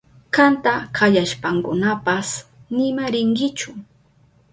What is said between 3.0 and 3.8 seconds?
rinkichu.